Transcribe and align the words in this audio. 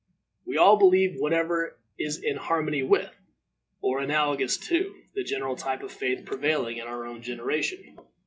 We 0.47 0.57
all 0.57 0.77
believe 0.77 1.19
whatever 1.19 1.77
is 1.99 2.17
in 2.23 2.35
harmony 2.35 2.81
with, 2.81 3.13
or 3.81 3.99
analogous 3.99 4.57
to, 4.57 4.99
the 5.13 5.23
general 5.23 5.55
type 5.55 5.83
of 5.83 5.91
faith 5.91 6.25
prevailing 6.25 6.77
in 6.77 6.87
our 6.87 7.05
own 7.05 7.21
generation. 7.21 7.99